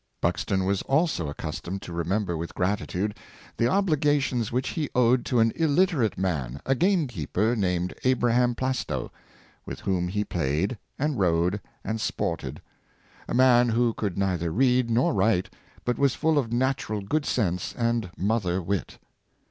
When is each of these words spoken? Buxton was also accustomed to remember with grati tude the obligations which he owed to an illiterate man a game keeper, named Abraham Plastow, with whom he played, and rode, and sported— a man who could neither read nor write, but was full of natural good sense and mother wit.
Buxton 0.19 0.65
was 0.65 0.81
also 0.81 1.29
accustomed 1.29 1.83
to 1.83 1.93
remember 1.93 2.35
with 2.35 2.55
grati 2.55 2.87
tude 2.87 3.15
the 3.57 3.67
obligations 3.67 4.51
which 4.51 4.69
he 4.69 4.89
owed 4.95 5.23
to 5.25 5.39
an 5.39 5.53
illiterate 5.55 6.17
man 6.17 6.59
a 6.65 6.73
game 6.73 7.05
keeper, 7.05 7.55
named 7.55 7.93
Abraham 8.03 8.55
Plastow, 8.55 9.11
with 9.63 9.81
whom 9.81 10.07
he 10.07 10.23
played, 10.23 10.79
and 10.97 11.19
rode, 11.19 11.61
and 11.83 12.01
sported— 12.01 12.63
a 13.29 13.35
man 13.35 13.69
who 13.69 13.93
could 13.93 14.17
neither 14.17 14.49
read 14.51 14.89
nor 14.89 15.13
write, 15.13 15.51
but 15.85 15.99
was 15.99 16.15
full 16.15 16.39
of 16.39 16.51
natural 16.51 17.01
good 17.01 17.27
sense 17.27 17.75
and 17.75 18.09
mother 18.17 18.59
wit. 18.59 18.97